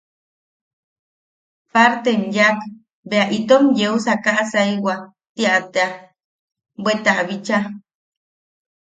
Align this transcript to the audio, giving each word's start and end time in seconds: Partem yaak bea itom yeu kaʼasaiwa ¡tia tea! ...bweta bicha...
Partem 1.73 2.21
yaak 2.35 2.59
bea 3.09 3.25
itom 3.37 3.63
yeu 3.79 3.95
kaʼasaiwa 4.25 4.93
¡tia 5.35 5.55
tea! 5.73 5.89
...bweta 6.81 7.13
bicha... 7.27 7.57